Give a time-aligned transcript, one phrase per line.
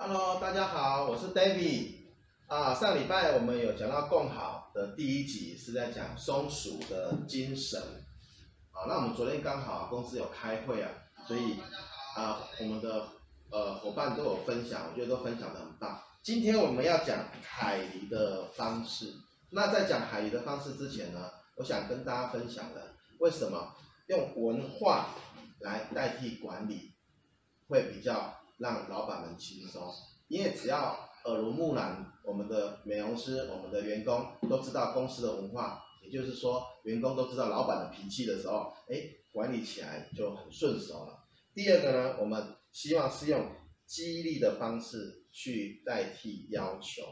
[0.00, 1.96] Hello，大家好，我是 David。
[2.46, 7.82] 啊，上礼拜我们有讲到共好的第一集是在讲松鼠的精神。
[8.70, 10.88] 啊，那我们昨天刚好公司有开会啊，
[11.26, 11.56] 所以
[12.14, 13.08] 啊，我们的
[13.50, 16.00] 呃伙伴都有分享，我觉得都分享的很棒。
[16.22, 19.12] 今天我们要讲海狸的方式。
[19.50, 23.74] 那在讲海狸的方式之前呢，我想跟大家分享的，为什么
[24.06, 25.08] 用文化
[25.58, 26.94] 来代替管理
[27.66, 29.82] 会比较让老板们轻松，
[30.28, 38.96] 因为只要耳濡目染，我们的美容师、我们的员工都知道公司的文化，也就是说，员工都知道老板的脾气的时候，哎，
[39.32, 41.24] 管理起来就很顺手了。
[41.54, 43.46] 第二个呢，我们希望是用
[43.86, 47.02] 激励的方式去代替要求，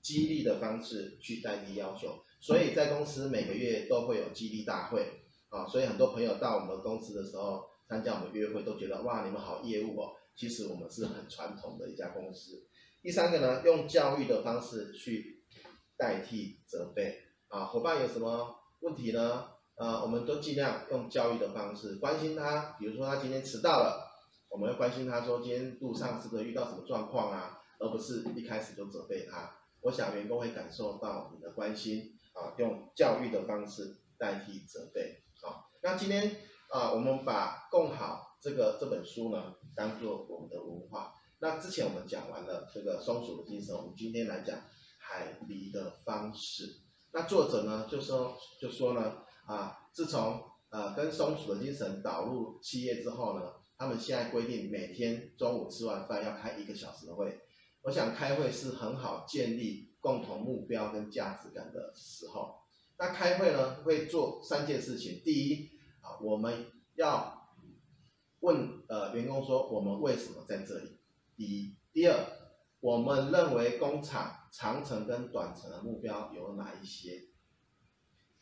[0.00, 5.06] 激励的方式去代替要求，所以在公司每个月都会有激励大会
[5.48, 10.12] 啊，所以很多朋友到我们公司的时候参加我们约会，都觉得哇，你们好业务哦。
[10.34, 12.66] 其实我们是很传统的一家公司。
[13.02, 15.44] 第三个呢，用教育的方式去
[15.96, 19.48] 代替责备啊，伙伴有什么问题呢？
[19.74, 22.76] 呃，我们都尽量用教育的方式关心他。
[22.78, 24.12] 比如说他今天迟到了，
[24.48, 29.56] 我们会关心他说今天路上是不是遇到什么状况啊，而不是一开始就责备他。
[29.80, 35.22] 我想员工会感受到你的关心啊，用教育的方式代替责备。
[35.40, 36.36] 好，那今天
[36.68, 38.31] 啊，我们把共好。
[38.42, 41.14] 这个这本书呢，当做我们的文化。
[41.38, 44.58] 那之前我们讲完了这个松鼠的精神，我们今天来讲
[44.98, 46.80] 海狸的方式。
[47.12, 57.38] 那作者呢就说就说呢啊，自从呃跟松鼠的精神导入企业之后呢，他们现在规定每天中午吃完饭要开一个小时的会。
[57.82, 62.56] 我想开会是很好建立共同目标跟价值感的时候。
[62.98, 65.70] 那开会呢会做三件事情，第一
[66.00, 66.66] 啊，我们
[66.96, 67.40] 要。
[68.42, 70.98] 问呃员工说，我们为什么在这里？
[71.36, 72.26] 第一，第二，
[72.80, 77.28] 我们认为工厂长程跟短程的目标有哪一些？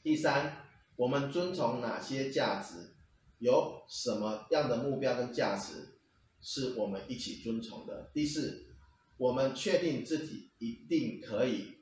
[0.02, 0.64] 第三，
[0.96, 2.94] 我们遵从哪些价值？
[3.38, 5.98] 有什么样的目标跟价值
[6.42, 8.10] 是我们一起遵从的？
[8.14, 8.74] 第四，
[9.18, 11.78] 我们确定自己一定可以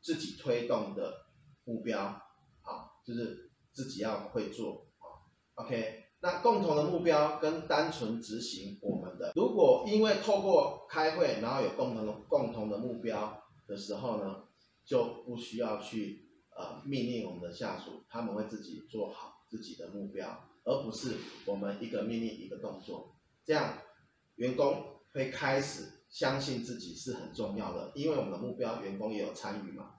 [0.00, 1.26] 自己推动的
[1.64, 2.20] 目标，
[2.62, 6.05] 好，就是自己要会做，好，OK。
[6.20, 14.44] 那共同的目标跟单纯执行我们的，如果因为透过开会，然后有共同的共同的目标的时候呢，
[14.84, 23.74] 就不需要去呃命令我们的下属，他们会自己做好自己的目标，而不是我们一个命令一个动作，这样
[24.36, 29.96] 员工会开始相信自己是很重要的，因为我们的目标员工也有参与嘛，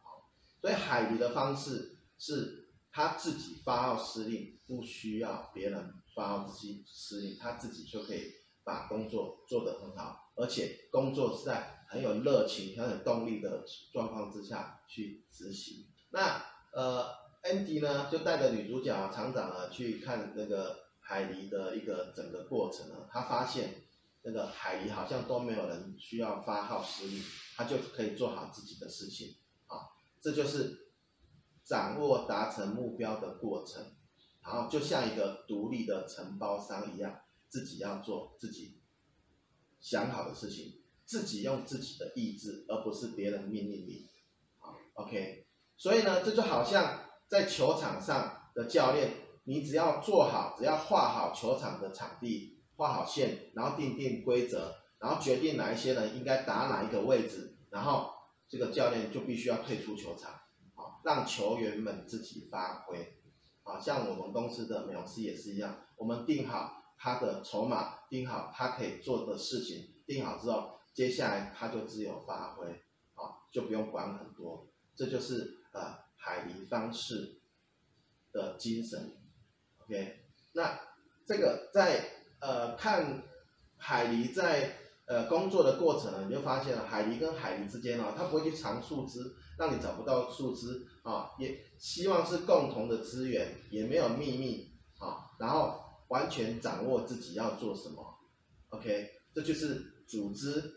[0.59, 2.66] 所以海鱼的方式是
[2.97, 5.93] 他自己发号施令，不需要别人。
[6.15, 13.63] 发号施施令，他自己就可以把工作做得很好，而且工作是在很有热情、很有动力的
[13.93, 15.85] 状况之下去执行。
[16.09, 16.43] 那
[16.73, 17.05] 呃
[17.43, 23.83] ，Andy 呢就带着女主角厂长呢去看那个海狸的一个整个过程呢，他发现
[24.23, 27.23] 那个海狸好像都没有人需要发号施令，
[27.55, 29.35] 他就可以做好自己的事情
[29.67, 29.85] 啊，
[30.19, 30.86] 这就是
[31.67, 33.93] 掌握达成目标的过程。
[34.41, 37.19] 然后就像一个独立的承包商一样，
[37.49, 38.79] 自己要做自己
[39.81, 44.09] 想好的事情，自己用自己的意志，而不是别人命令你。
[44.59, 45.45] 好，OK。
[45.75, 49.11] 所以呢，这就好像在球场上的教练，
[49.43, 58.13] 你只要做好，只要画好球场的场地，画好线，然后定定规则，然后决定哪一些人应该打哪一个位置，然后
[58.47, 60.39] 这个教练就必须要退出球场，
[61.07, 63.13] 让球员们自己发挥。
[63.63, 72.67] 啊，像我们公司的美容师也是一样，我们定好他的筹码，定好他可以做的事情，定好之后，接下来他就自由发挥，
[73.15, 74.67] 啊，就不用管很多，
[74.97, 77.39] 这就是呃海狸方式
[78.33, 79.17] 的精神
[79.79, 80.19] ，OK，
[80.51, 80.77] 那
[81.25, 82.09] 这个在
[82.39, 83.23] 呃看
[83.77, 84.75] 海狸在
[85.07, 89.19] 呃工作的过程呢，你就发现了海狸跟海狸之间呢，它不会去藏树枝，
[89.57, 90.85] 让你找不到树枝。
[91.03, 94.69] 啊，也希望是共同的资源，也没有秘密
[94.99, 98.03] 啊，然后完全掌握自己要做什么
[98.71, 100.73] ，OK，这就是组织。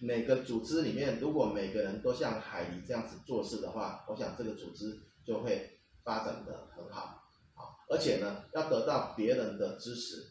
[0.00, 7.22] 每个组织里面，如果每个人都像海狸这样子做事的话，我想这个组织就会发展的很好，
[7.54, 10.26] 啊，而且呢，要得到别人的支持，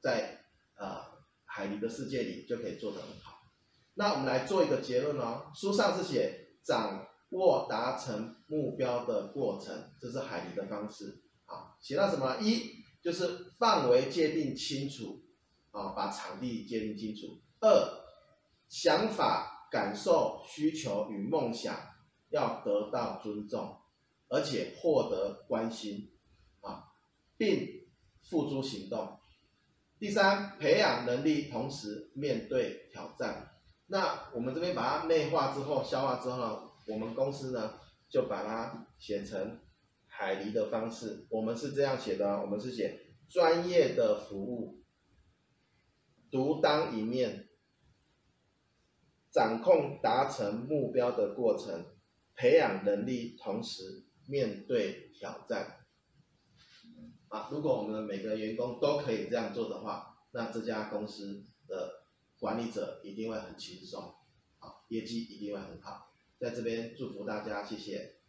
[0.00, 0.39] 在
[1.60, 3.42] 海狸的世界里就可以做得很好。
[3.94, 7.06] 那我们来做一个结论哦，书上是写掌。
[7.30, 11.22] 握达成目标的过程，这是海狸的方式。
[11.46, 12.38] 啊，写到什么？
[12.40, 15.22] 一就是范围界定清楚，
[15.70, 17.38] 啊，把场地界定清楚。
[17.60, 17.70] 二，
[18.68, 21.76] 想法、感受、需求与梦想
[22.30, 23.76] 要得到尊重，
[24.26, 26.10] 而且获得关心，
[26.62, 26.82] 啊，
[27.36, 27.86] 并
[28.28, 29.19] 付诸行动。
[30.00, 33.50] 第三，培养能力，同时面对挑战。
[33.86, 37.74] 那我们这边把它内化之后、消化之后呢，我们公司呢
[38.08, 39.60] 就把它写成
[40.06, 41.26] 海狸的方式。
[41.28, 42.98] 我们是这样写的，我们是写
[43.28, 44.82] 专业的服务，
[46.30, 47.50] 独当一面，
[49.30, 51.84] 掌控达成目标的过程，
[52.34, 55.79] 培养能力，同时面对挑战。
[57.30, 62.02] 啊，如果我们每个员工都可以这样做的话，那这家公司的
[62.38, 64.14] 管理者一定会很轻松，
[64.58, 66.12] 啊，业绩一定会很好。
[66.38, 68.19] 在这边祝福大家，谢谢。